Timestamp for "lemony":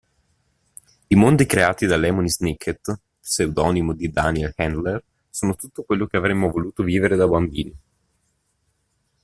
1.95-2.27